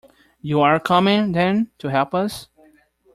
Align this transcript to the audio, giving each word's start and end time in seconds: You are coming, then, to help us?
You 0.41 0.61
are 0.61 0.79
coming, 0.79 1.31
then, 1.33 1.69
to 1.77 1.89
help 1.89 2.15
us? 2.15 2.47